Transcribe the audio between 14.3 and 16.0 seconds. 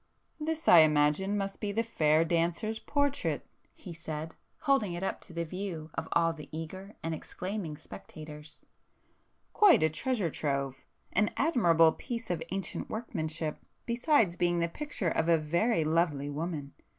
being the picture of a very